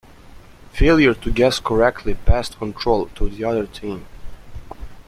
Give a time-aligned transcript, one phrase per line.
[0.71, 4.07] Failure to guess correctly passed control to the other team.